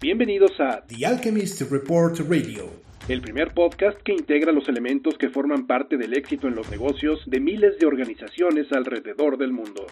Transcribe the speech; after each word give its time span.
Bienvenidos 0.00 0.52
a 0.60 0.84
The 0.86 1.04
Alchemist 1.04 1.60
Report 1.72 2.20
Radio, 2.20 2.70
el 3.08 3.20
primer 3.20 3.52
podcast 3.52 3.98
que 4.04 4.12
integra 4.12 4.52
los 4.52 4.68
elementos 4.68 5.18
que 5.18 5.28
forman 5.28 5.66
parte 5.66 5.96
del 5.96 6.16
éxito 6.16 6.46
en 6.46 6.54
los 6.54 6.70
negocios 6.70 7.18
de 7.26 7.40
miles 7.40 7.80
de 7.80 7.86
organizaciones 7.88 8.70
alrededor 8.70 9.36
del 9.36 9.52
mundo. 9.52 9.88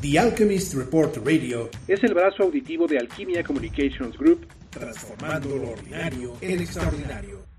The 0.00 0.18
Alchemist 0.18 0.72
Report 0.72 1.18
Radio 1.18 1.68
es 1.86 2.02
el 2.02 2.14
brazo 2.14 2.44
auditivo 2.44 2.86
de 2.86 2.98
Alquimia 2.98 3.44
Communications 3.44 4.16
Group, 4.16 4.46
transformando 4.70 5.54
lo 5.58 5.72
ordinario 5.72 6.32
en 6.40 6.58
extraordinario. 6.58 7.51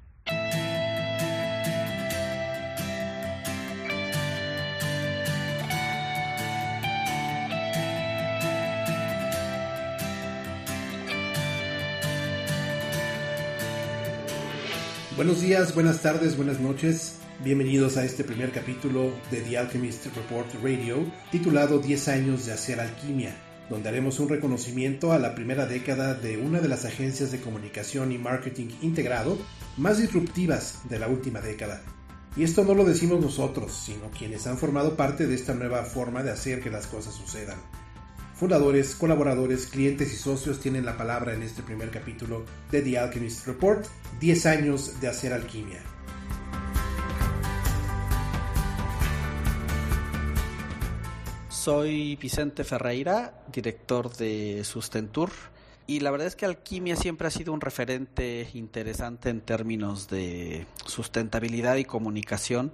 Buenos 15.16 15.42
días, 15.42 15.76
buenas 15.76 16.02
tardes, 16.02 16.38
buenas 16.38 16.60
noches. 16.60 17.18
Bienvenidos 17.44 17.98
a 17.98 18.04
este 18.04 18.24
primer 18.24 18.52
capítulo 18.52 19.12
de 19.30 19.42
The 19.42 19.60
Alchemist 19.60 20.08
Report 20.08 20.48
Radio, 20.64 21.06
titulado 21.30 21.78
10 21.78 22.08
años 22.08 22.48
de 22.48 22.54
hacer 22.54 22.80
alquimia, 22.80 23.38
donde 23.70 23.89
haremos 23.89 24.20
un 24.20 24.30
reconocimiento 24.30 25.14
a 25.14 25.20
la 25.20 25.36
primera 25.36 25.68
década 25.68 26.16
de 26.16 26.39
una 26.39 26.62
de 26.62 26.68
las 26.68 26.86
agencias 26.86 27.32
de 27.32 27.39
comunicación 27.39 28.12
y 28.12 28.18
marketing 28.18 28.70
integrado 28.82 29.38
más 29.78 30.00
disruptivas 30.00 30.80
de 30.89 30.98
la 30.98 31.08
última 31.08 31.42
década. 31.42 31.84
Y 32.36 32.44
esto 32.44 32.64
no 32.64 32.73
lo 32.73 32.84
decimos 32.84 33.22
nosotros, 33.22 33.72
sino 33.72 34.09
quienes 34.09 34.48
han 34.48 34.58
formado 34.58 34.95
parte 34.95 35.28
de 35.28 35.36
esta 35.36 35.53
nueva 35.53 35.84
forma 35.84 36.23
de 36.23 36.31
hacer 36.31 36.59
que 36.59 36.72
las 36.72 36.88
cosas 36.88 37.14
sucedan. 37.14 37.59
Fundadores, 38.44 38.95
colaboradores, 38.95 39.67
clientes 39.67 40.11
y 40.11 40.17
socios 40.17 40.59
tienen 40.59 40.83
la 40.83 40.97
palabra 40.97 41.33
en 41.33 41.44
este 41.44 41.63
primer 41.63 41.89
capítulo 41.91 42.44
de 42.72 42.81
The 42.81 42.99
Alchemist 42.99 43.47
Report, 43.47 43.86
10 44.19 44.45
años 44.47 44.99
de 44.99 45.08
hacer 45.08 45.31
alquimia. 45.31 45.81
Soy 51.47 52.17
Vicente 52.17 52.66
Ferreira, 52.66 53.45
director 53.49 54.14
de 54.14 54.66
Sustentur, 54.66 55.30
y 55.86 56.00
la 56.00 56.12
verdad 56.12 56.28
es 56.28 56.36
que 56.36 56.45
Alquimia 56.45 56.95
siempre 56.95 57.28
ha 57.28 57.31
sido 57.31 57.52
un 57.52 57.59
referente 57.59 58.50
interesante 58.53 59.30
en 59.30 59.42
términos 59.42 60.09
de 60.09 60.66
sustentabilidad 60.86 61.76
y 61.76 61.86
comunicación. 61.86 62.72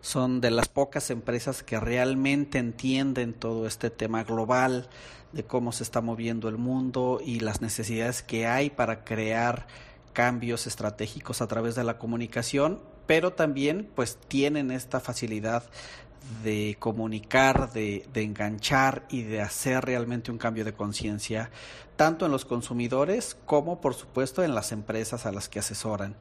Son 0.00 0.40
de 0.40 0.50
las 0.50 0.68
pocas 0.68 1.10
empresas 1.10 1.62
que 1.62 1.78
realmente 1.78 2.58
entienden 2.58 3.32
todo 3.32 3.66
este 3.66 3.90
tema 3.90 4.24
global 4.24 4.88
de 5.32 5.44
cómo 5.44 5.72
se 5.72 5.84
está 5.84 6.00
moviendo 6.00 6.48
el 6.48 6.56
mundo 6.56 7.20
y 7.24 7.40
las 7.40 7.60
necesidades 7.60 8.22
que 8.22 8.46
hay 8.46 8.70
para 8.70 9.04
crear 9.04 9.66
cambios 10.12 10.66
estratégicos 10.66 11.40
a 11.42 11.46
través 11.46 11.74
de 11.76 11.84
la 11.84 11.98
comunicación, 11.98 12.80
pero 13.06 13.32
también 13.34 13.88
pues 13.94 14.18
tienen 14.26 14.70
esta 14.70 14.98
facilidad 14.98 15.64
de 16.42 16.76
comunicar, 16.78 17.72
de, 17.72 18.06
enganchar 18.14 19.06
y 19.10 19.22
de 19.22 19.40
hacer 19.40 19.84
realmente 19.84 20.30
un 20.30 20.38
cambio 20.38 20.64
de 20.64 20.72
conciencia, 20.72 21.50
tanto 21.96 22.26
en 22.26 22.32
los 22.32 22.44
consumidores 22.44 23.36
como, 23.44 23.80
por 23.80 23.94
supuesto, 23.94 24.42
en 24.42 24.54
las 24.54 24.72
empresas 24.72 25.26
a 25.26 25.32
las 25.32 25.48
que 25.48 25.58
asesoran. 25.58 26.16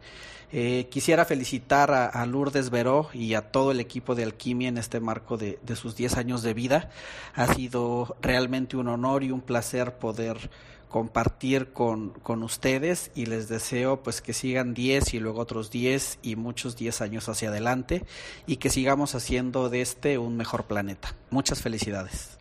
Eh, 0.51 0.87
quisiera 0.89 1.25
felicitar 1.25 1.91
a, 1.91 2.25
Lourdes 2.25 2.69
Veró 2.69 3.09
y 3.13 3.33
a 3.33 3.51
todo 3.51 3.71
el 3.71 3.79
equipo 3.79 4.15
de 4.15 4.23
Alquimia 4.23 4.69
en 4.69 4.77
este 4.77 4.99
marco 4.99 5.37
de, 5.37 5.59
de 5.61 5.75
sus 5.75 5.95
10 5.95 6.17
años 6.17 6.41
de 6.41 6.53
vida. 6.53 6.89
Ha 7.35 7.53
sido 7.53 8.15
realmente 8.21 8.77
un 8.77 8.87
honor 8.87 9.23
y 9.23 9.31
un 9.31 9.41
placer 9.41 9.97
poder 9.97 10.49
compartir 10.89 11.73
con, 11.73 12.09
con, 12.09 12.43
ustedes 12.43 13.11
y 13.15 13.25
les 13.25 13.49
deseo 13.49 14.03
pues 14.03 14.21
que 14.21 14.33
sigan 14.33 14.73
10 14.73 15.13
y 15.13 15.19
luego 15.19 15.41
otros 15.41 15.69
10 15.71 16.19
y 16.21 16.35
muchos 16.35 16.75
10 16.75 17.01
años 17.01 17.29
hacia 17.29 17.49
adelante 17.49 18.05
y 18.45 18.57
que 18.57 18.69
sigamos 18.69 19.15
haciendo 19.15 19.69
de 19.69 19.81
este 19.81 20.17
un 20.17 20.37
mejor 20.37 20.65
planeta. 20.65 21.15
Muchas 21.29 21.61
felicidades. 21.61 22.37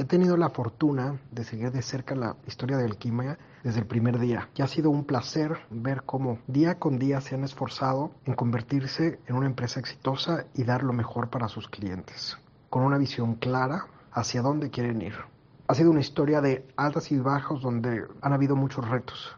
He 0.00 0.04
tenido 0.04 0.36
la 0.36 0.50
fortuna 0.50 1.18
de 1.32 1.42
seguir 1.42 1.72
de 1.72 1.82
cerca 1.82 2.14
la 2.14 2.36
historia 2.46 2.76
de 2.76 2.84
Alquimia 2.84 3.36
desde 3.64 3.80
el 3.80 3.86
primer 3.86 4.20
día 4.20 4.48
y 4.54 4.62
ha 4.62 4.68
sido 4.68 4.90
un 4.90 5.04
placer 5.04 5.58
ver 5.70 6.04
cómo 6.06 6.38
día 6.46 6.78
con 6.78 7.00
día 7.00 7.20
se 7.20 7.34
han 7.34 7.42
esforzado 7.42 8.12
en 8.24 8.34
convertirse 8.34 9.18
en 9.26 9.34
una 9.34 9.46
empresa 9.46 9.80
exitosa 9.80 10.46
y 10.54 10.62
dar 10.62 10.84
lo 10.84 10.92
mejor 10.92 11.30
para 11.30 11.48
sus 11.48 11.66
clientes, 11.66 12.38
con 12.70 12.84
una 12.84 12.96
visión 12.96 13.34
clara 13.34 13.88
hacia 14.12 14.40
dónde 14.40 14.70
quieren 14.70 15.02
ir. 15.02 15.14
Ha 15.70 15.74
sido 15.74 15.90
una 15.90 16.00
historia 16.00 16.40
de 16.40 16.66
altas 16.76 17.12
y 17.12 17.18
bajos 17.18 17.60
donde 17.60 18.06
han 18.22 18.32
habido 18.32 18.56
muchos 18.56 18.88
retos, 18.88 19.36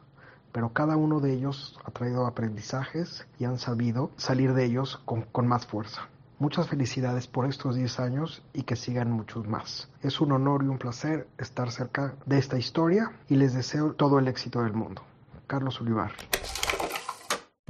pero 0.53 0.73
cada 0.73 0.97
uno 0.97 1.19
de 1.19 1.33
ellos 1.33 1.77
ha 1.85 1.91
traído 1.91 2.25
aprendizajes 2.25 3.27
y 3.41 3.47
han 3.47 3.59
sabido 3.59 4.13
salir 4.17 4.55
de 4.55 4.65
ellos 4.65 5.03
con, 5.05 5.49
más 5.49 5.67
fuerza. 5.67 6.03
Muchas 6.39 6.69
felicidades 6.69 7.27
por 7.27 7.47
estos 7.47 7.75
10 7.75 7.99
años 7.99 8.45
y 8.53 8.63
que 8.63 8.77
sigan 8.77 9.11
muchos 9.11 9.49
más. 9.49 9.91
Es 10.03 10.21
un 10.21 10.31
honor 10.31 10.63
y 10.63 10.69
un 10.69 10.79
placer 10.79 11.27
estar 11.37 11.73
cerca 11.73 12.15
de 12.27 12.39
esta 12.39 12.57
historia 12.57 13.11
y 13.29 13.35
les 13.35 13.53
deseo 13.53 13.95
todo 13.95 14.21
el 14.21 14.29
éxito 14.29 14.63
del 14.63 14.73
mundo. 14.73 15.03
Carlos 15.49 15.81
Olivar. 15.81 16.13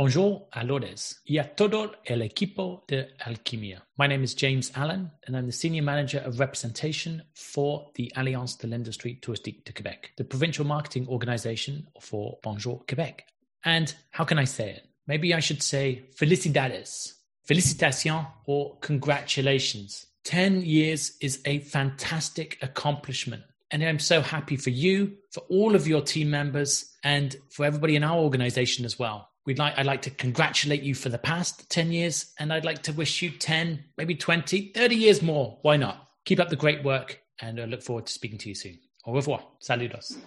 Bonjour 0.03 0.49
à 0.51 0.65
Lourdes 0.65 1.21
y 1.27 1.37
a 1.37 1.45
todo 1.45 1.93
el 2.07 2.23
equipo 2.23 2.87
de 2.89 3.11
Alquimia. 3.19 3.85
My 3.99 4.09
name 4.09 4.25
is 4.25 4.35
James 4.35 4.73
Allen, 4.75 5.11
and 5.27 5.37
I'm 5.37 5.45
the 5.45 5.53
Senior 5.53 5.83
Manager 5.83 6.23
of 6.25 6.41
Representation 6.41 7.23
for 7.35 7.91
the 7.97 8.11
Alliance 8.17 8.57
de 8.57 8.67
l'Industrie 8.67 9.21
Touristique 9.21 9.63
de 9.67 9.75
Quebec, 9.75 10.13
the 10.17 10.25
provincial 10.25 10.65
marketing 10.65 11.07
organization 11.07 11.87
for 12.01 12.39
Bonjour 12.43 12.83
Quebec. 12.89 13.27
And 13.67 13.95
how 14.13 14.25
can 14.25 14.39
I 14.39 14.45
say 14.45 14.71
it? 14.71 14.87
Maybe 15.07 15.35
I 15.35 15.41
should 15.41 15.63
say 15.63 16.05
felicidades, 16.17 17.17
felicitation 17.45 18.25
or 18.47 18.79
congratulations. 18.81 20.07
10 20.25 20.63
years 20.63 21.19
is 21.21 21.43
a 21.45 21.59
fantastic 21.59 22.57
accomplishment. 22.63 23.43
And 23.71 23.85
I'm 23.85 23.99
so 23.99 24.23
happy 24.23 24.57
for 24.57 24.71
you, 24.71 25.19
for 25.31 25.41
all 25.51 25.75
of 25.75 25.87
your 25.87 26.01
team 26.01 26.31
members, 26.31 26.97
and 27.05 27.37
for 27.51 27.67
everybody 27.67 27.97
in 27.97 28.03
our 28.03 28.17
organization 28.17 28.87
as 28.87 28.99
well. 28.99 29.30
We'd 29.47 29.59
like, 29.59 29.79
I'd 29.79 29.87
like 29.87 30.03
to 30.03 30.11
congratulate 30.11 30.83
you 30.83 30.95
for 30.95 31.09
the 31.09 31.19
past 31.19 31.71
10 31.71 31.93
years, 31.93 32.33
and 32.39 32.53
I'd 32.53 32.65
like 32.65 32.83
to 32.83 32.93
wish 32.93 33.23
you 33.23 33.31
10, 33.31 33.83
maybe 33.97 34.15
20, 34.15 34.73
30 34.75 34.95
years 34.95 35.23
more. 35.23 35.59
Why 35.63 35.77
not? 35.77 36.09
Keep 36.27 36.41
up 36.41 36.51
the 36.51 36.57
great 36.57 36.85
work, 36.85 37.21
and 37.41 37.59
I 37.59 37.65
look 37.65 37.83
forward 37.83 38.07
to 38.07 38.13
speaking 38.13 38.39
to 38.39 38.51
you 38.51 38.55
soon. 38.55 38.79
Au 39.07 39.15
revoir. 39.15 39.43
Saludos. 39.63 40.19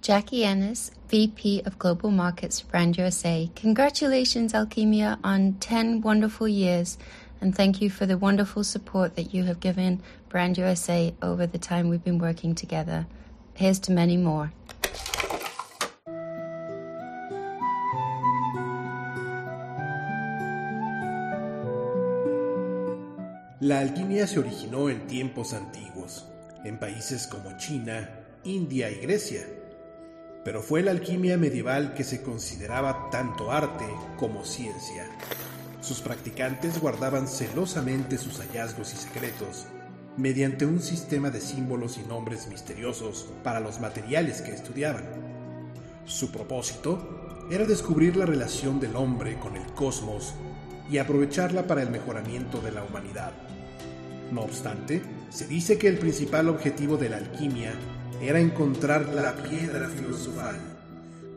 Jackie 0.00 0.44
Ennis, 0.44 0.92
VP 1.08 1.62
of 1.66 1.76
Global 1.80 2.12
Markets 2.12 2.60
for 2.60 2.68
Brand 2.68 2.96
USA. 2.96 3.50
Congratulations, 3.56 4.52
Alchemia, 4.52 5.18
on 5.24 5.54
10 5.54 6.02
wonderful 6.02 6.46
years, 6.46 6.96
and 7.40 7.52
thank 7.52 7.82
you 7.82 7.90
for 7.90 8.06
the 8.06 8.16
wonderful 8.16 8.62
support 8.62 9.16
that 9.16 9.34
you 9.34 9.42
have 9.42 9.58
given 9.58 10.00
Brand 10.28 10.56
USA 10.56 11.12
over 11.20 11.48
the 11.48 11.58
time 11.58 11.88
we've 11.88 12.04
been 12.04 12.18
working 12.18 12.54
together. 12.54 13.06
Here's 13.54 13.80
to 13.80 13.92
many 13.92 14.16
more. 14.16 14.52
La 23.66 23.80
alquimia 23.80 24.28
se 24.28 24.38
originó 24.38 24.90
en 24.90 25.08
tiempos 25.08 25.52
antiguos, 25.52 26.28
en 26.62 26.78
países 26.78 27.26
como 27.26 27.56
China, 27.56 28.08
India 28.44 28.92
y 28.92 29.00
Grecia, 29.00 29.44
pero 30.44 30.62
fue 30.62 30.84
la 30.84 30.92
alquimia 30.92 31.36
medieval 31.36 31.92
que 31.94 32.04
se 32.04 32.22
consideraba 32.22 33.10
tanto 33.10 33.50
arte 33.50 33.84
como 34.18 34.44
ciencia. 34.44 35.10
Sus 35.80 36.00
practicantes 36.00 36.80
guardaban 36.80 37.26
celosamente 37.26 38.18
sus 38.18 38.38
hallazgos 38.38 38.94
y 38.94 38.98
secretos 38.98 39.66
mediante 40.16 40.64
un 40.64 40.80
sistema 40.80 41.30
de 41.30 41.40
símbolos 41.40 41.98
y 41.98 42.06
nombres 42.06 42.46
misteriosos 42.46 43.26
para 43.42 43.58
los 43.58 43.80
materiales 43.80 44.42
que 44.42 44.52
estudiaban. 44.52 45.06
Su 46.04 46.30
propósito 46.30 47.48
era 47.50 47.64
descubrir 47.64 48.16
la 48.16 48.26
relación 48.26 48.78
del 48.78 48.94
hombre 48.94 49.40
con 49.40 49.56
el 49.56 49.66
cosmos 49.72 50.34
y 50.88 50.98
aprovecharla 50.98 51.66
para 51.66 51.82
el 51.82 51.90
mejoramiento 51.90 52.60
de 52.60 52.70
la 52.70 52.84
humanidad. 52.84 53.32
No 54.32 54.42
obstante, 54.42 55.02
se 55.30 55.46
dice 55.46 55.78
que 55.78 55.86
el 55.86 55.98
principal 55.98 56.48
objetivo 56.48 56.96
de 56.96 57.08
la 57.08 57.18
alquimia 57.18 57.74
era 58.20 58.40
encontrar 58.40 59.06
la 59.14 59.34
piedra 59.34 59.88
filosofal, 59.88 60.56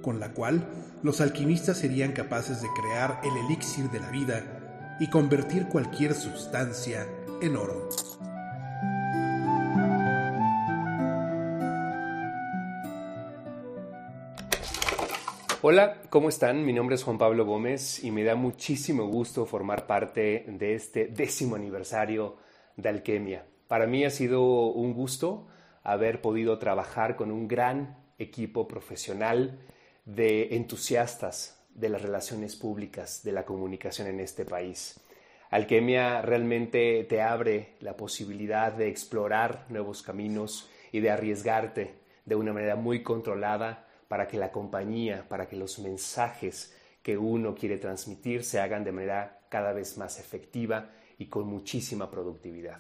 con 0.02 0.20
la 0.20 0.30
cual 0.34 0.68
los 1.04 1.22
alquimistas 1.22 1.78
serían 1.78 2.14
capaces 2.14 2.62
de 2.62 2.68
crear 2.82 3.22
el 3.24 3.38
elixir 3.46 3.90
de 3.92 4.00
la 4.00 4.10
vida 4.10 4.98
y 5.00 5.08
convertir 5.08 5.68
cualquier 5.68 6.16
sustancia 6.16 7.08
en 7.42 7.56
oro. 7.58 7.90
Hola, 15.62 15.98
¿cómo 16.10 16.30
están? 16.30 16.66
Mi 16.66 16.74
nombre 16.74 16.96
es 16.96 17.04
Juan 17.04 17.18
Pablo 17.18 17.46
Gómez 17.46 18.04
y 18.04 18.12
me 18.12 18.24
da 18.24 18.36
muchísimo 18.36 19.06
gusto 19.08 19.46
formar 19.46 19.86
parte 19.86 20.46
de 20.48 20.74
este 20.74 21.08
décimo 21.08 21.56
aniversario 21.56 22.38
de 22.82 22.90
Alquimia. 22.90 23.46
Para 23.68 23.88
mí 23.88 24.06
ha 24.06 24.10
sido 24.10 24.68
un 24.72 24.94
gusto 24.94 25.48
haber 25.84 26.22
podido 26.22 26.60
trabajar 26.60 27.16
con 27.16 27.32
un 27.32 27.48
gran 27.48 27.98
equipo 28.18 28.68
profesional 28.68 29.60
de 30.06 30.56
entusiastas 30.56 31.64
de 31.74 31.90
las 31.90 32.02
relaciones 32.02 32.56
públicas, 32.56 33.24
de 33.24 33.32
la 33.32 33.46
comunicación 33.46 34.08
en 34.08 34.20
este 34.20 34.46
país. 34.46 35.00
Alquimia 35.50 36.22
realmente 36.22 37.04
te 37.06 37.22
abre 37.22 37.76
la 37.80 37.96
posibilidad 37.96 38.72
de 38.72 38.88
explorar 38.88 39.66
nuevos 39.70 40.04
caminos 40.04 40.70
y 40.92 41.00
de 41.00 41.12
arriesgarte 41.12 41.96
de 42.26 42.36
una 42.36 42.54
manera 42.54 42.76
muy 42.76 43.02
controlada 43.04 43.88
para 44.08 44.28
que 44.28 44.38
la 44.38 44.52
compañía, 44.52 45.26
para 45.28 45.48
que 45.48 45.56
los 45.56 45.80
mensajes 45.80 46.76
que 47.02 47.18
uno 47.18 47.56
quiere 47.56 47.78
transmitir 47.78 48.44
se 48.44 48.60
hagan 48.60 48.84
de 48.84 48.92
manera 48.92 49.42
cada 49.50 49.74
vez 49.74 49.98
más 49.98 50.20
efectiva 50.20 50.92
y 51.20 51.28
con 51.28 51.46
muchísima 51.46 52.10
productividad. 52.10 52.80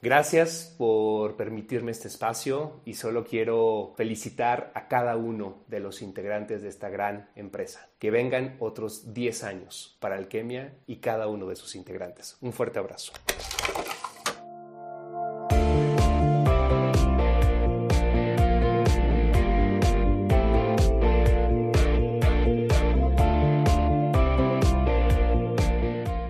Gracias 0.00 0.76
por 0.78 1.36
permitirme 1.36 1.90
este 1.90 2.06
espacio 2.06 2.82
y 2.84 2.94
solo 2.94 3.24
quiero 3.24 3.94
felicitar 3.96 4.70
a 4.76 4.86
cada 4.86 5.16
uno 5.16 5.64
de 5.66 5.80
los 5.80 6.02
integrantes 6.02 6.62
de 6.62 6.68
esta 6.68 6.88
gran 6.88 7.30
empresa. 7.34 7.88
Que 7.98 8.12
vengan 8.12 8.56
otros 8.60 9.12
10 9.12 9.42
años 9.42 9.96
para 9.98 10.14
Alquimia 10.14 10.76
y 10.86 10.98
cada 10.98 11.26
uno 11.26 11.48
de 11.48 11.56
sus 11.56 11.74
integrantes. 11.74 12.36
Un 12.40 12.52
fuerte 12.52 12.78
abrazo. 12.78 13.12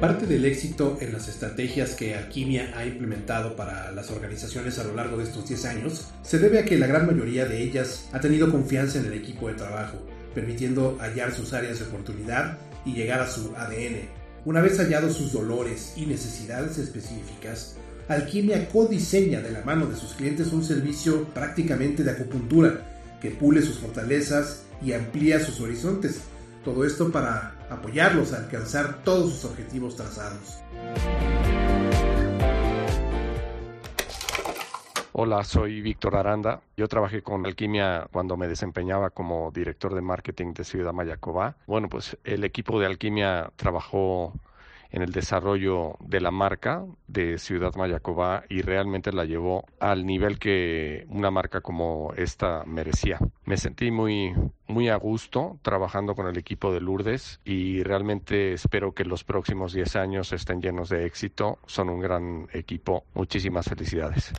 Parte 0.00 0.26
del 0.26 0.44
éxito 0.44 0.96
en 1.00 1.12
las 1.12 1.26
estrategias 1.26 1.96
que 1.96 2.14
Alquimia 2.14 2.72
ha 2.76 2.86
implementado 2.86 3.56
para 3.56 3.90
las 3.90 4.12
organizaciones 4.12 4.78
a 4.78 4.84
lo 4.84 4.94
largo 4.94 5.16
de 5.16 5.24
estos 5.24 5.48
10 5.48 5.64
años 5.64 6.06
se 6.22 6.38
debe 6.38 6.60
a 6.60 6.64
que 6.64 6.78
la 6.78 6.86
gran 6.86 7.04
mayoría 7.04 7.46
de 7.46 7.60
ellas 7.60 8.08
ha 8.12 8.20
tenido 8.20 8.48
confianza 8.48 9.00
en 9.00 9.06
el 9.06 9.14
equipo 9.14 9.48
de 9.48 9.54
trabajo, 9.54 9.98
permitiendo 10.36 10.96
hallar 11.00 11.34
sus 11.34 11.52
áreas 11.52 11.80
de 11.80 11.86
oportunidad 11.86 12.58
y 12.84 12.92
llegar 12.92 13.18
a 13.18 13.28
su 13.28 13.52
ADN. 13.56 14.08
Una 14.44 14.60
vez 14.60 14.78
hallados 14.78 15.16
sus 15.16 15.32
dolores 15.32 15.94
y 15.96 16.06
necesidades 16.06 16.78
específicas, 16.78 17.74
Alquimia 18.06 18.68
codiseña 18.68 19.40
de 19.40 19.50
la 19.50 19.64
mano 19.64 19.86
de 19.86 19.96
sus 19.96 20.14
clientes 20.14 20.52
un 20.52 20.62
servicio 20.62 21.24
prácticamente 21.34 22.04
de 22.04 22.12
acupuntura 22.12 23.18
que 23.20 23.32
pule 23.32 23.62
sus 23.62 23.80
fortalezas 23.80 24.62
y 24.80 24.92
amplía 24.92 25.40
sus 25.40 25.60
horizontes. 25.60 26.20
Todo 26.64 26.84
esto 26.84 27.10
para 27.10 27.54
apoyarlos 27.70 28.32
a 28.32 28.38
alcanzar 28.38 29.02
todos 29.04 29.32
sus 29.32 29.44
objetivos 29.50 29.96
trazados. 29.96 30.62
Hola, 35.12 35.42
soy 35.42 35.80
Víctor 35.80 36.16
Aranda. 36.16 36.60
Yo 36.76 36.86
trabajé 36.86 37.22
con 37.22 37.44
Alquimia 37.44 38.06
cuando 38.12 38.36
me 38.36 38.46
desempeñaba 38.46 39.10
como 39.10 39.50
director 39.50 39.94
de 39.94 40.00
marketing 40.00 40.54
de 40.54 40.64
Ciudad 40.64 40.92
Mayacobá. 40.92 41.56
Bueno, 41.66 41.88
pues 41.88 42.16
el 42.22 42.44
equipo 42.44 42.78
de 42.78 42.86
Alquimia 42.86 43.50
trabajó 43.56 44.32
en 44.90 45.02
el 45.02 45.12
desarrollo 45.12 45.96
de 46.00 46.20
la 46.20 46.30
marca 46.30 46.84
de 47.06 47.38
Ciudad 47.38 47.74
Mayacobá 47.76 48.44
y 48.48 48.62
realmente 48.62 49.12
la 49.12 49.24
llevó 49.24 49.64
al 49.80 50.06
nivel 50.06 50.38
que 50.38 51.06
una 51.08 51.30
marca 51.30 51.60
como 51.60 52.12
esta 52.16 52.64
merecía. 52.64 53.18
Me 53.44 53.56
sentí 53.56 53.90
muy 53.90 54.34
muy 54.66 54.88
a 54.88 54.96
gusto 54.96 55.58
trabajando 55.62 56.14
con 56.14 56.26
el 56.26 56.36
equipo 56.36 56.72
de 56.72 56.80
Lourdes 56.80 57.40
y 57.44 57.82
realmente 57.82 58.52
espero 58.52 58.92
que 58.92 59.04
los 59.04 59.24
próximos 59.24 59.72
10 59.72 59.96
años 59.96 60.32
estén 60.32 60.60
llenos 60.60 60.90
de 60.90 61.06
éxito. 61.06 61.58
Son 61.66 61.88
un 61.88 62.00
gran 62.00 62.48
equipo. 62.52 63.04
Muchísimas 63.14 63.66
felicidades. 63.66 64.32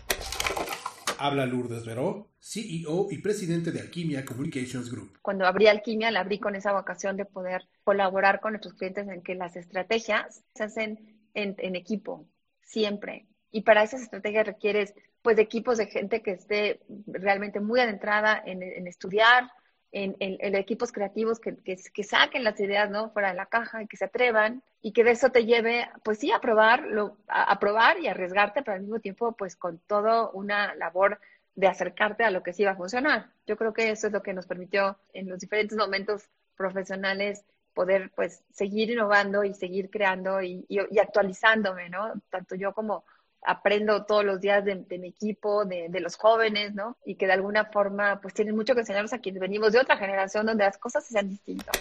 Habla 1.20 1.46
Lourdes 1.46 1.86
Veró, 1.86 2.30
CEO 2.40 3.08
y 3.12 3.18
presidente 3.18 3.72
de 3.72 3.82
Alquimia 3.82 4.24
Communications 4.24 4.90
Group. 4.90 5.20
Cuando 5.22 5.46
abrí 5.46 5.68
Alquimia, 5.68 6.12
la 6.12 6.22
abrí 6.22 6.40
con 6.40 6.56
esa 6.56 6.72
vocación 6.72 7.18
de 7.18 7.26
poder 7.26 7.68
colaborar 7.84 8.40
con 8.40 8.54
nuestros 8.54 8.74
clientes 8.76 9.08
en 9.10 9.22
que 9.22 9.36
las 9.36 9.58
estrategias 9.58 10.44
se 10.56 10.64
hacen 10.64 11.20
en, 11.34 11.76
equipo, 11.76 12.26
siempre. 12.64 13.28
Y 13.52 13.62
para 13.62 13.84
esas 13.84 14.02
estrategias 14.02 14.48
requieres 14.48 14.94
pues 15.22 15.36
de 15.36 15.42
equipos 15.42 15.78
de 15.78 15.88
gente 15.88 16.22
que 16.22 16.32
esté 16.32 16.80
realmente 17.06 17.60
muy 17.60 17.82
adentrada 17.82 18.42
en, 18.46 18.88
estudiar, 18.88 19.52
en, 19.92 20.56
equipos 20.56 20.92
creativos 20.92 21.40
que, 21.40 21.58
que, 21.58 22.04
saquen 22.04 22.44
las 22.44 22.60
ideas 22.60 22.90
¿no? 22.90 23.10
fuera 23.10 23.30
de 23.30 23.36
la 23.36 23.48
caja 23.48 23.82
y 23.84 23.88
que 23.88 23.98
se 23.98 24.06
atrevan 24.06 24.64
y 24.82 24.92
que 24.92 25.04
de 25.04 25.12
eso 25.12 25.30
te 25.30 25.46
lleve, 25.46 25.90
pues 26.04 26.20
sí, 26.20 26.32
a 26.32 26.40
probar, 26.40 26.86
a, 27.28 27.60
probar 27.60 28.00
y 28.00 28.08
arriesgarte, 28.08 28.62
pero 28.62 28.76
al 28.76 28.82
mismo 28.82 29.00
tiempo, 29.00 29.34
pues 29.34 29.56
con 29.56 29.80
toda 29.80 30.30
una 30.30 30.76
labor 30.76 31.20
de 31.56 31.68
acercarte 31.68 32.24
a 32.24 32.32
lo 32.32 32.44
que 32.44 32.54
sí 32.54 32.64
va 32.64 32.72
a 32.72 32.76
funcionar. 32.76 33.32
Yo 33.46 33.58
creo 33.58 33.74
que 33.74 33.90
eso 33.90 34.08
es 34.08 34.14
lo 34.14 34.22
que 34.22 34.34
nos 34.34 34.46
permitió 34.46 34.98
en 35.14 35.28
los 35.28 35.40
diferentes 35.40 35.78
momentos 35.78 36.30
profesionales 36.56 37.44
poder 37.74 38.12
pues 38.16 38.44
seguir 38.52 38.92
innovando 38.92 39.44
y 39.44 39.54
seguir 39.54 39.90
creando 39.90 40.42
y, 40.42 40.66
actualizándome, 41.02 41.90
¿no? 41.90 42.14
Tanto 42.30 42.56
yo 42.56 42.74
como 42.74 43.06
aprendo 43.42 44.06
todos 44.06 44.26
los 44.26 44.40
días 44.42 44.64
de, 44.66 44.76
mi 44.98 45.08
equipo, 45.08 45.66
de, 45.66 45.88
de, 45.90 46.00
los 46.00 46.16
jóvenes, 46.16 46.74
¿no? 46.74 46.98
Y 47.06 47.16
que 47.16 47.26
de 47.26 47.34
alguna 47.34 47.66
forma 47.66 48.20
pues 48.22 48.34
tienen 48.34 48.56
mucho 48.56 48.74
que 48.74 48.82
enseñarnos 48.82 49.14
a 49.14 49.20
quienes 49.20 49.42
venimos 49.42 49.72
de 49.72 49.80
otra 49.80 49.98
generación 49.98 50.46
donde 50.46 50.64
las 50.64 50.78
cosas 50.78 51.06
se 51.06 51.14
sean 51.14 51.30
distintas. 51.30 51.76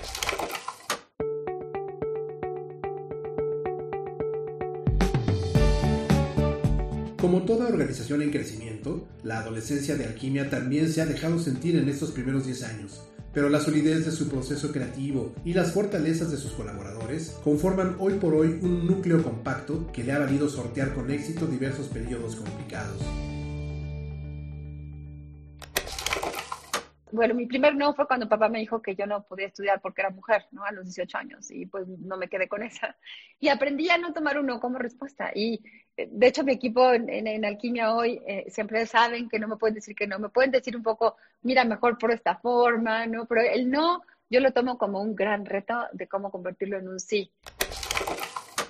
Como 7.20 7.42
toda 7.42 7.66
organización 7.66 8.22
en 8.22 8.30
crecimiento, 8.30 9.08
la 9.24 9.40
adolescencia 9.40 9.96
de 9.96 10.06
Alquimia 10.06 10.48
también 10.48 10.88
se 10.88 11.02
ha 11.02 11.06
dejado 11.06 11.40
sentir 11.40 11.76
en 11.76 11.88
estos 11.88 12.12
primeros 12.12 12.46
10 12.46 12.62
años, 12.62 13.02
pero 13.32 13.48
la 13.48 13.60
solidez 13.60 14.04
de 14.04 14.12
su 14.12 14.28
proceso 14.28 14.72
creativo 14.72 15.34
y 15.44 15.54
las 15.54 15.72
fortalezas 15.72 16.30
de 16.30 16.36
sus 16.36 16.52
colaboradores 16.52 17.36
conforman 17.44 17.96
hoy 17.98 18.14
por 18.14 18.34
hoy 18.34 18.58
un 18.62 18.86
núcleo 18.86 19.22
compacto 19.22 19.86
que 19.92 20.04
le 20.04 20.12
ha 20.12 20.18
valido 20.18 20.48
sortear 20.48 20.94
con 20.94 21.10
éxito 21.10 21.46
diversos 21.46 21.86
periodos 21.88 22.36
complicados. 22.36 23.02
Bueno, 27.10 27.34
mi 27.34 27.46
primer 27.46 27.74
no 27.74 27.94
fue 27.94 28.06
cuando 28.06 28.28
papá 28.28 28.48
me 28.48 28.58
dijo 28.58 28.82
que 28.82 28.94
yo 28.94 29.06
no 29.06 29.22
podía 29.22 29.46
estudiar 29.46 29.80
porque 29.80 30.02
era 30.02 30.10
mujer, 30.10 30.44
¿no? 30.50 30.64
A 30.64 30.72
los 30.72 30.84
18 30.84 31.18
años 31.18 31.50
y 31.50 31.66
pues 31.66 31.86
no 31.86 32.16
me 32.16 32.28
quedé 32.28 32.48
con 32.48 32.62
esa. 32.62 32.96
Y 33.40 33.48
aprendí 33.48 33.88
a 33.88 33.98
no 33.98 34.12
tomar 34.12 34.38
un 34.38 34.46
no 34.46 34.60
como 34.60 34.78
respuesta. 34.78 35.30
Y 35.34 35.62
eh, 35.96 36.08
de 36.10 36.26
hecho 36.26 36.44
mi 36.44 36.52
equipo 36.52 36.92
en, 36.92 37.44
Alquimia 37.44 37.94
hoy 37.94 38.20
eh, 38.26 38.46
siempre 38.50 38.84
saben 38.86 39.28
que 39.28 39.38
no 39.38 39.48
me 39.48 39.56
pueden 39.56 39.74
decir 39.74 39.94
que 39.94 40.06
no, 40.06 40.18
me 40.18 40.28
pueden 40.28 40.50
decir 40.50 40.76
un 40.76 40.82
poco, 40.82 41.16
mira, 41.42 41.64
mejor 41.64 41.98
por 41.98 42.10
esta 42.10 42.36
forma, 42.36 43.06
¿no? 43.06 43.26
Pero 43.26 43.42
el 43.42 43.70
no 43.70 44.02
yo 44.30 44.40
lo 44.40 44.52
tomo 44.52 44.76
como 44.76 45.00
un 45.00 45.14
gran 45.14 45.46
reto 45.46 45.74
de 45.92 46.06
cómo 46.06 46.30
convertirlo 46.30 46.78
en 46.78 46.88
un 46.88 47.00
sí. 47.00 47.30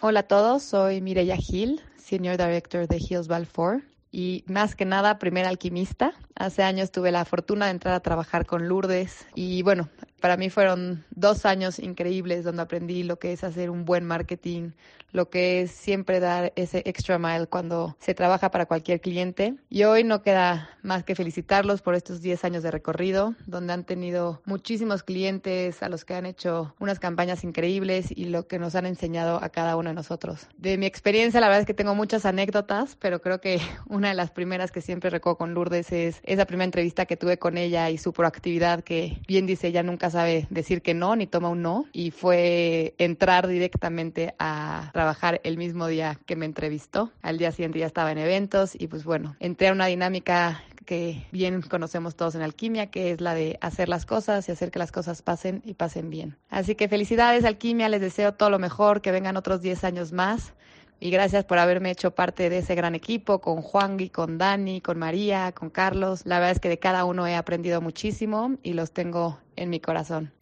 Hola 0.01 0.21
a 0.21 0.23
todos, 0.23 0.63
soy 0.63 1.01
Mireya 1.01 1.37
Gil, 1.37 1.81
Senior 1.97 2.37
Director 2.37 2.87
de 2.87 2.99
Hills 2.99 3.27
Balfour 3.27 3.83
y 4.13 4.45
más 4.47 4.77
que 4.77 4.85
nada 4.85 5.19
primera 5.19 5.49
alquimista. 5.49 6.13
Hace 6.39 6.63
años 6.63 6.93
tuve 6.93 7.11
la 7.11 7.25
fortuna 7.25 7.65
de 7.65 7.73
entrar 7.73 7.95
a 7.95 8.01
trabajar 8.01 8.47
con 8.47 8.69
Lourdes 8.69 9.27
y 9.35 9.63
bueno, 9.63 9.89
para 10.21 10.37
mí 10.37 10.51
fueron 10.51 11.05
dos 11.11 11.45
años 11.45 11.79
increíbles 11.79 12.45
donde 12.45 12.63
aprendí 12.63 13.03
lo 13.03 13.19
que 13.19 13.33
es 13.33 13.43
hacer 13.43 13.71
un 13.71 13.85
buen 13.85 14.05
marketing, 14.05 14.71
lo 15.13 15.31
que 15.31 15.63
es 15.63 15.71
siempre 15.71 16.21
dar 16.21 16.53
ese 16.57 16.83
extra 16.85 17.19
mile 17.19 17.47
cuando 17.47 17.97
se 18.01 18.15
trabaja 18.15 18.51
para 18.51 18.67
cualquier 18.67 19.01
cliente. 19.01 19.55
Y 19.71 19.85
hoy 19.85 20.05
no 20.05 20.23
queda 20.23 20.71
más 20.83 21.05
que 21.05 21.15
felicitarlos 21.15 21.83
por 21.83 21.95
estos 21.95 22.21
10 22.21 22.45
años 22.45 22.63
de 22.63 22.71
recorrido, 22.71 23.35
donde 23.47 23.73
han 23.73 23.85
tenido 23.85 24.43
muchísimos 24.45 25.03
clientes 25.03 25.83
a 25.83 25.89
los 25.89 26.05
que 26.05 26.15
han 26.15 26.27
hecho 26.27 26.75
unas 26.79 26.99
campañas 26.99 27.45
increíbles 27.45 28.11
y 28.11 28.27
lo 28.27 28.47
que 28.47 28.59
nos 28.59 28.75
han 28.75 28.87
enseñado 28.87 29.43
a 29.43 29.49
cada 29.49 29.77
uno 29.77 29.91
de 29.91 29.95
nosotros. 29.95 30.49
De 30.57 30.77
mi 30.79 30.87
experiencia, 30.87 31.41
la 31.41 31.47
verdad 31.47 31.61
es 31.61 31.67
que 31.67 31.75
tengo 31.75 31.95
muchas 31.95 32.27
anécdotas, 32.27 32.97
pero 32.97 33.21
creo 33.21 33.41
que 33.41 33.61
una 33.87 34.09
de 34.09 34.15
las 34.15 34.31
primeras 34.31 34.73
que 34.73 34.81
siempre 34.81 35.11
recuerdo 35.11 35.39
con 35.39 35.55
Lourdes 35.55 35.93
es 35.93 36.21
esa 36.29 36.45
primera 36.45 36.65
entrevista 36.65 37.07
que 37.07 37.17
tuve 37.17 37.39
con 37.39 37.57
ella 37.57 37.91
y 37.91 37.99
su 37.99 38.13
proactividad 38.13 38.85
que 38.85 39.19
bien 39.27 39.47
dice, 39.47 39.69
ella 39.69 39.83
nunca 39.83 40.11
sabe 40.11 40.47
decir 40.51 40.83
que 40.83 40.95
no 40.95 41.17
ni 41.17 41.27
toma 41.27 41.49
un 41.49 41.63
no 41.63 41.87
y 41.93 42.11
fue 42.11 42.95
entrar 42.99 43.49
directamente 43.49 44.35
a 44.39 44.91
trabajar 44.93 45.41
el 45.45 45.57
mismo 45.57 45.87
día 45.87 46.19
que 46.27 46.37
me 46.37 46.47
entrevistó. 46.47 47.11
Al 47.23 47.39
día 47.39 47.51
siguiente 47.51 47.79
ya 47.79 47.87
estaba 47.87 48.13
en 48.13 48.19
eventos 48.19 48.77
y 48.79 48.89
pues 48.89 49.05
bueno, 49.05 49.37
entré 49.41 49.69
a 49.69 49.73
una 49.73 49.87
dinámica 49.87 50.63
que 50.85 51.27
bien 51.33 51.61
conocemos 51.61 52.17
todos 52.17 52.35
en 52.35 52.41
alquimia, 52.41 52.87
que 52.87 53.11
es 53.11 53.21
la 53.21 53.35
de 53.35 53.59
hacer 53.61 53.91
las 53.91 54.07
cosas 54.07 54.49
y 54.49 54.53
hacer 54.53 54.71
que 54.71 54.79
las 54.79 54.91
cosas 54.91 55.21
pasen 55.21 55.61
y 55.67 55.75
pasen 55.75 56.09
bien. 56.09 56.37
Así 56.49 56.77
que 56.77 56.89
felicidades 56.89 57.45
alquimia, 57.45 57.91
les 57.91 58.01
deseo 58.01 58.33
todo 58.33 58.49
lo 58.49 58.59
mejor, 58.59 59.03
que 59.03 59.13
vengan 59.13 59.37
otros 59.37 59.61
10 59.61 59.85
años 59.85 60.13
más. 60.13 60.55
Y 61.01 61.11
gracias 61.11 61.45
por 61.45 61.59
haberme 61.59 61.91
hecho 61.91 62.11
parte 62.11 62.51
de 62.51 62.59
ese 62.59 62.75
gran 62.75 62.95
equipo, 62.95 63.41
con 63.41 63.63
Juan 63.63 64.01
y 64.01 64.09
con 64.09 64.37
Dani, 64.37 64.81
con 64.81 64.99
María, 64.99 65.53
con 65.53 65.71
Carlos. 65.71 66.23
La 66.25 66.39
verdad 66.39 66.53
es 66.53 66.61
que 66.61 66.69
de 66.69 66.79
cada 66.79 67.05
uno 67.05 67.27
he 67.27 67.37
aprendido 67.37 67.81
muchísimo 67.81 68.57
y 68.63 68.73
los 68.73 68.91
tengo 68.91 69.39
en 69.55 69.71
mi 69.71 69.79
corazón. 69.79 70.33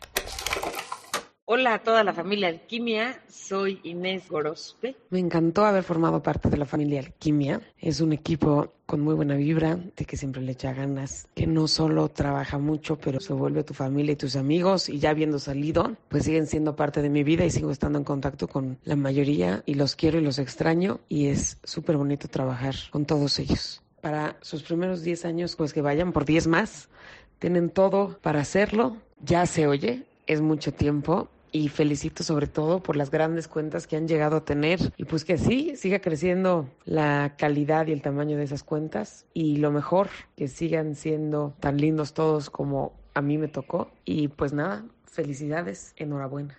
Hola 1.49 1.75
a 1.75 1.79
toda 1.79 2.03
la 2.03 2.13
familia 2.13 2.49
Alquimia, 2.49 3.23
soy 3.29 3.79
Inés 3.85 4.29
Gorospe. 4.29 4.97
Me 5.11 5.21
encantó 5.21 5.65
haber 5.65 5.85
formado 5.85 6.21
parte 6.21 6.51
de 6.51 6.57
la 6.57 6.67
familia 6.67 6.99
Alquimia. 6.99 7.61
Es 7.79 8.01
un 8.01 8.13
equipo 8.13 8.73
con 8.85 9.01
muy 9.01 9.15
buena 9.15 9.37
vibra, 9.37 9.77
de 9.77 10.05
que 10.05 10.17
siempre 10.17 10.43
le 10.43 10.51
echa 10.51 10.73
ganas, 10.73 11.29
que 11.37 11.47
no 11.47 11.69
solo 11.69 12.09
trabaja 12.09 12.59
mucho, 12.59 12.99
pero 12.99 13.21
se 13.21 13.33
vuelve 13.33 13.63
tu 13.63 13.75
familia 13.75 14.15
y 14.15 14.17
tus 14.17 14.35
amigos 14.35 14.89
y 14.89 14.99
ya 14.99 15.11
habiendo 15.11 15.39
salido, 15.39 15.95
pues 16.09 16.25
siguen 16.25 16.49
siendo 16.49 16.75
parte 16.75 17.01
de 17.01 17.11
mi 17.11 17.23
vida 17.23 17.45
y 17.45 17.53
sigo 17.53 17.71
estando 17.71 18.01
en 18.01 18.05
contacto 18.05 18.49
con 18.49 18.81
la 18.83 18.97
mayoría 18.97 19.63
y 19.67 19.75
los 19.75 19.95
quiero 19.95 20.19
y 20.19 20.23
los 20.23 20.41
extraño 20.41 20.99
y 21.09 21.29
es 21.29 21.59
súper 21.63 21.97
bonito 21.97 22.27
trabajar 22.27 22.75
con 22.91 23.07
todos 23.07 23.39
ellos. 23.39 23.83
Para 24.01 24.37
sus 24.41 24.65
primeros 24.65 25.05
10 25.05 25.25
años, 25.27 25.55
pues 25.55 25.73
que 25.73 25.81
vayan 25.81 26.13
por 26.13 26.25
10 26.25 26.49
más, 26.49 26.89
tienen 27.39 27.71
todo 27.71 28.19
para 28.21 28.41
hacerlo, 28.41 28.97
ya 29.21 29.47
se 29.47 29.69
oye, 29.69 30.07
es 30.27 30.41
mucho 30.41 30.75
tiempo 30.75 31.29
y 31.57 31.69
felicito 31.69 32.23
sobre 32.23 32.47
todo 32.47 32.83
por 32.83 32.97
las 32.97 33.11
grandes 33.11 33.49
cuentas 33.49 33.87
que 33.87 33.97
han 33.97 34.07
llegado 34.07 34.37
a 34.37 34.45
tener. 34.45 34.93
Y 34.99 35.05
pues 35.05 35.25
que 35.25 35.39
sí, 35.39 35.75
siga 35.77 36.01
creciendo 36.01 36.69
la 36.85 37.35
calidad 37.39 37.87
y 37.87 37.93
el 37.93 38.03
tamaño 38.03 38.37
de 38.37 38.45
esas 38.45 38.63
cuentas. 38.63 39.25
Y 39.33 39.57
lo 39.57 39.73
mejor, 39.73 40.09
que 40.37 40.49
sigan 40.49 40.95
siendo 40.95 41.55
tan 41.59 41.79
lindos 41.79 42.13
todos 42.13 42.51
como 42.51 42.93
a 43.15 43.23
mí 43.23 43.39
me 43.39 43.49
tocó. 43.49 43.91
Y 44.05 44.29
pues 44.29 44.53
nada, 44.53 44.85
felicidades, 45.07 45.95
enhorabuena. 45.97 46.59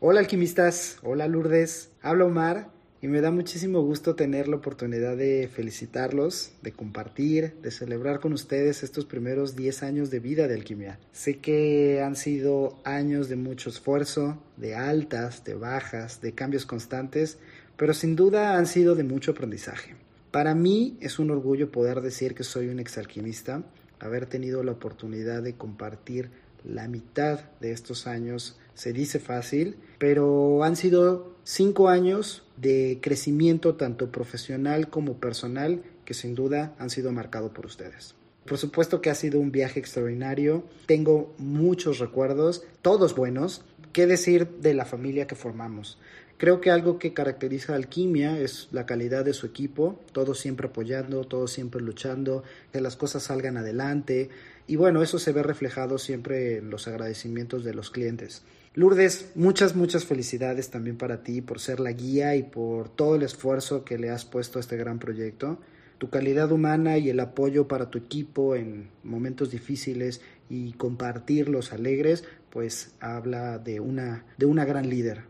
Hola 0.00 0.20
alquimistas, 0.20 0.98
hola 1.02 1.26
Lourdes, 1.26 1.90
habla 2.02 2.26
Omar 2.26 2.75
y 3.02 3.08
me 3.08 3.20
da 3.20 3.30
muchísimo 3.30 3.82
gusto 3.82 4.14
tener 4.14 4.48
la 4.48 4.56
oportunidad 4.56 5.16
de 5.16 5.48
felicitarlos, 5.52 6.52
de 6.62 6.72
compartir, 6.72 7.54
de 7.62 7.70
celebrar 7.70 8.20
con 8.20 8.32
ustedes 8.32 8.82
estos 8.82 9.04
primeros 9.04 9.54
10 9.54 9.82
años 9.82 10.10
de 10.10 10.20
vida 10.20 10.48
de 10.48 10.54
alquimia. 10.54 10.98
Sé 11.12 11.38
que 11.38 12.02
han 12.02 12.16
sido 12.16 12.78
años 12.84 13.28
de 13.28 13.36
mucho 13.36 13.70
esfuerzo, 13.70 14.42
de 14.56 14.74
altas, 14.74 15.44
de 15.44 15.54
bajas, 15.54 16.20
de 16.20 16.32
cambios 16.32 16.64
constantes, 16.64 17.38
pero 17.76 17.92
sin 17.92 18.16
duda 18.16 18.56
han 18.56 18.66
sido 18.66 18.94
de 18.94 19.04
mucho 19.04 19.32
aprendizaje. 19.32 19.94
Para 20.30 20.54
mí 20.54 20.96
es 21.00 21.18
un 21.18 21.30
orgullo 21.30 21.70
poder 21.70 22.00
decir 22.00 22.34
que 22.34 22.44
soy 22.44 22.68
un 22.68 22.80
exalquimista, 22.80 23.62
haber 23.98 24.26
tenido 24.26 24.62
la 24.62 24.72
oportunidad 24.72 25.42
de 25.42 25.54
compartir 25.54 26.30
la 26.64 26.88
mitad 26.88 27.40
de 27.60 27.72
estos 27.72 28.06
años 28.06 28.58
se 28.74 28.92
dice 28.92 29.18
fácil, 29.20 29.76
pero 29.98 30.64
han 30.64 30.76
sido 30.76 31.35
cinco 31.46 31.88
años 31.88 32.42
de 32.56 32.98
crecimiento 33.00 33.76
tanto 33.76 34.10
profesional 34.10 34.90
como 34.90 35.20
personal 35.20 35.80
que 36.04 36.12
sin 36.12 36.34
duda 36.34 36.74
han 36.80 36.90
sido 36.90 37.12
marcados 37.12 37.52
por 37.52 37.66
ustedes. 37.66 38.16
Por 38.44 38.58
supuesto 38.58 39.00
que 39.00 39.10
ha 39.10 39.14
sido 39.14 39.38
un 39.38 39.52
viaje 39.52 39.78
extraordinario, 39.78 40.64
tengo 40.86 41.32
muchos 41.38 42.00
recuerdos, 42.00 42.64
todos 42.82 43.14
buenos, 43.14 43.62
qué 43.92 44.08
decir 44.08 44.48
de 44.60 44.74
la 44.74 44.86
familia 44.86 45.28
que 45.28 45.36
formamos. 45.36 45.98
Creo 46.36 46.60
que 46.60 46.70
algo 46.70 46.98
que 46.98 47.14
caracteriza 47.14 47.72
a 47.72 47.76
Alquimia 47.76 48.40
es 48.40 48.68
la 48.72 48.84
calidad 48.84 49.24
de 49.24 49.32
su 49.32 49.46
equipo, 49.46 50.00
todos 50.12 50.40
siempre 50.40 50.66
apoyando, 50.66 51.24
todos 51.24 51.52
siempre 51.52 51.80
luchando, 51.80 52.42
que 52.72 52.80
las 52.80 52.96
cosas 52.96 53.22
salgan 53.22 53.56
adelante 53.56 54.30
y 54.66 54.74
bueno, 54.74 55.00
eso 55.00 55.20
se 55.20 55.32
ve 55.32 55.44
reflejado 55.44 55.98
siempre 55.98 56.58
en 56.58 56.70
los 56.70 56.88
agradecimientos 56.88 57.62
de 57.62 57.72
los 57.72 57.90
clientes. 57.90 58.42
Lourdes, 58.76 59.30
muchas, 59.34 59.74
muchas 59.74 60.04
felicidades 60.04 60.68
también 60.68 60.98
para 60.98 61.22
ti 61.22 61.40
por 61.40 61.60
ser 61.60 61.80
la 61.80 61.92
guía 61.92 62.36
y 62.36 62.42
por 62.42 62.90
todo 62.90 63.16
el 63.16 63.22
esfuerzo 63.22 63.86
que 63.86 63.96
le 63.96 64.10
has 64.10 64.26
puesto 64.26 64.58
a 64.58 64.60
este 64.60 64.76
gran 64.76 64.98
proyecto. 64.98 65.58
Tu 65.96 66.10
calidad 66.10 66.52
humana 66.52 66.98
y 66.98 67.08
el 67.08 67.18
apoyo 67.20 67.68
para 67.68 67.88
tu 67.88 67.96
equipo 67.96 68.54
en 68.54 68.90
momentos 69.02 69.50
difíciles 69.50 70.20
y 70.50 70.74
compartir 70.74 71.48
los 71.48 71.72
alegres, 71.72 72.24
pues 72.50 72.92
habla 73.00 73.58
de 73.58 73.80
una, 73.80 74.26
de 74.36 74.44
una 74.44 74.66
gran 74.66 74.90
líder. 74.90 75.22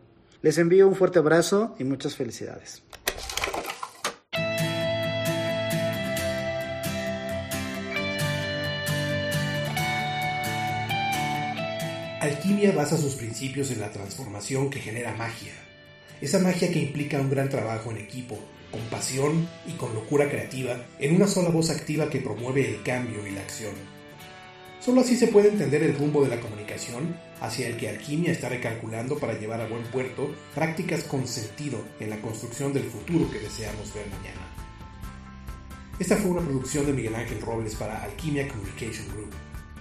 Les 0.42 0.58
envío 0.58 0.88
un 0.88 0.96
fuerte 0.96 1.20
abrazo 1.20 1.76
y 1.78 1.84
muchas 1.84 2.16
felicidades. 2.16 2.82
Alquimia 12.26 12.72
basa 12.72 12.98
sus 12.98 13.14
principios 13.14 13.70
en 13.70 13.80
la 13.80 13.92
transformación 13.92 14.68
que 14.68 14.80
genera 14.80 15.14
magia. 15.14 15.52
Esa 16.20 16.40
magia 16.40 16.72
que 16.72 16.80
implica 16.80 17.20
un 17.20 17.30
gran 17.30 17.48
trabajo 17.48 17.92
en 17.92 17.98
equipo, 17.98 18.36
con 18.72 18.80
pasión 18.90 19.48
y 19.64 19.72
con 19.74 19.94
locura 19.94 20.28
creativa, 20.28 20.76
en 20.98 21.14
una 21.14 21.28
sola 21.28 21.50
voz 21.50 21.70
activa 21.70 22.10
que 22.10 22.18
promueve 22.18 22.68
el 22.68 22.82
cambio 22.82 23.24
y 23.24 23.30
la 23.30 23.42
acción. 23.42 23.74
Solo 24.80 25.02
así 25.02 25.16
se 25.16 25.28
puede 25.28 25.50
entender 25.50 25.84
el 25.84 25.96
rumbo 25.96 26.24
de 26.24 26.30
la 26.34 26.40
comunicación 26.40 27.16
hacia 27.40 27.68
el 27.68 27.76
que 27.76 27.88
Alquimia 27.88 28.32
está 28.32 28.48
recalculando 28.48 29.18
para 29.18 29.38
llevar 29.38 29.60
a 29.60 29.68
buen 29.68 29.84
puerto 29.84 30.34
prácticas 30.52 31.04
con 31.04 31.28
sentido 31.28 31.78
en 32.00 32.10
la 32.10 32.20
construcción 32.20 32.72
del 32.72 32.84
futuro 32.84 33.30
que 33.30 33.38
deseamos 33.38 33.94
ver 33.94 34.06
mañana. 34.08 34.46
Esta 36.00 36.16
fue 36.16 36.32
una 36.32 36.40
producción 36.40 36.86
de 36.86 36.92
Miguel 36.92 37.14
Ángel 37.14 37.40
Robles 37.40 37.76
para 37.76 38.02
Alquimia 38.02 38.48
Communication 38.48 39.06
Group. 39.14 39.30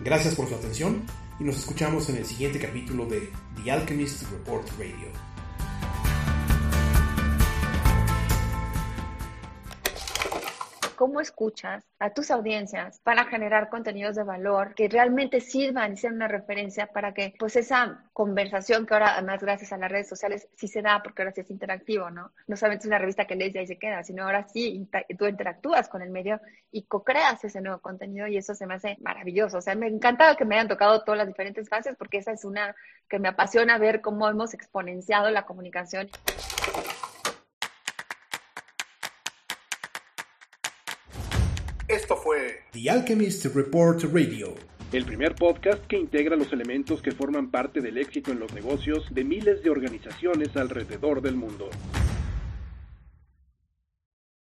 Gracias 0.04 0.36
por 0.36 0.48
su 0.48 0.54
atención 0.54 1.04
y 1.39 1.44
nos 1.44 1.58
escuchamos 1.58 2.10
en 2.10 2.18
el 2.18 2.25
siguiente 2.25 2.60
capítulo 2.60 3.06
de 3.06 3.32
The 3.63 3.72
Alchemist 3.72 4.24
Report 4.32 4.68
Radio. 4.77 5.35
Cómo 11.06 11.22
escuchas 11.22 11.86
a 12.00 12.10
tus 12.10 12.32
audiencias 12.32 13.00
para 13.04 13.26
generar 13.26 13.70
contenidos 13.70 14.16
de 14.16 14.24
valor 14.24 14.74
que 14.74 14.90
realmente 14.90 15.40
sirvan 15.40 15.94
y 15.94 15.98
sean 15.98 16.16
una 16.16 16.28
referencia 16.28 16.88
para 16.88 17.14
que 17.14 17.36
pues 17.38 17.56
esa 17.58 18.04
conversación 18.12 18.88
que 18.88 18.96
ahora 18.96 19.14
además 19.14 19.40
gracias 19.40 19.72
a 19.72 19.78
las 19.78 19.92
redes 19.92 20.10
sociales 20.10 20.48
sí 20.56 20.68
se 20.68 20.82
da 20.82 21.04
porque 21.04 21.22
ahora 21.22 21.32
sí 21.32 21.42
es 21.42 21.52
interactivo, 21.52 22.10
¿no? 22.10 22.32
No 22.48 22.58
solamente 22.58 22.86
es 22.86 22.88
una 22.88 22.98
revista 22.98 23.28
que 23.28 23.36
lees 23.36 23.54
y 23.54 23.60
ahí 23.60 23.68
se 23.68 23.78
queda, 23.78 24.04
sino 24.04 24.24
ahora 24.24 24.48
sí 24.48 24.90
tú 25.16 25.28
interactúas 25.28 25.90
con 25.90 26.02
el 26.02 26.10
medio 26.10 26.42
y 26.72 26.88
co-creas 26.88 27.44
ese 27.44 27.62
nuevo 27.62 27.78
contenido 27.82 28.26
y 28.26 28.38
eso 28.38 28.56
se 28.56 28.66
me 28.66 28.74
hace 28.74 28.98
maravilloso. 29.02 29.60
O 29.60 29.62
sea, 29.62 29.76
me 29.76 29.86
encanta 29.86 30.36
que 30.36 30.44
me 30.44 30.56
hayan 30.56 30.70
tocado 30.70 31.04
todas 31.04 31.20
las 31.20 31.28
diferentes 31.28 31.70
fases 31.70 31.96
porque 31.96 32.18
esa 32.18 32.32
es 32.32 32.46
una 32.46 32.76
que 33.08 33.20
me 33.20 33.28
apasiona 33.28 33.78
ver 33.78 34.02
cómo 34.02 34.28
hemos 34.28 34.56
exponenciado 34.56 35.30
la 35.30 35.46
comunicación. 35.46 36.10
The 42.75 42.89
Alchemist 42.89 43.46
Report 43.55 44.03
Radio. 44.12 44.53
El 44.91 45.05
primer 45.05 45.34
podcast 45.34 45.88
que 45.88 45.98
integra 45.98 46.36
los 46.36 46.51
elementos 46.51 47.01
que 47.01 47.13
forman 47.13 47.50
parte 47.50 47.79
del 47.79 47.98
éxito 47.98 48.34
en 48.34 48.39
los 48.39 48.51
negocios 48.51 49.08
de 49.12 49.24
miles 49.24 49.63
de 49.63 49.70
organizaciones 49.70 50.58
alrededor 50.58 51.22
del 51.22 51.38
mundo. 51.38 51.70